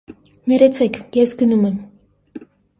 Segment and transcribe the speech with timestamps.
[0.51, 1.79] -Ներեցեք, ես գնում եմ: